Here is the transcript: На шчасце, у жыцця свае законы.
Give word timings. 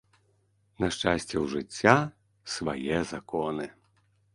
На 0.83 0.89
шчасце, 0.95 1.35
у 1.43 1.45
жыцця 1.53 1.95
свае 2.59 3.07
законы. 3.15 3.75